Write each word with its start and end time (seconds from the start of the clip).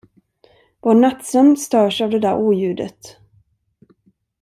Vår 0.81 0.93
nattsömn 0.95 1.57
störs 1.57 2.01
av 2.01 2.09
det 2.09 2.19
där 2.19 2.33
oljudet! 2.35 3.17